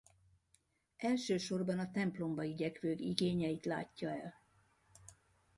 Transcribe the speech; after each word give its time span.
Elsősorban 0.97 1.79
a 1.79 1.91
templomba 1.91 2.43
igyekvők 2.43 2.99
igényeit 2.99 3.65
látja 3.65 4.09
el. 4.09 4.35